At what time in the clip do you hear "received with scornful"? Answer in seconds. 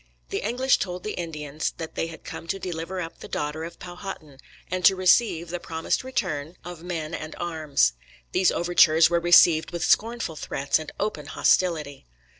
9.19-10.35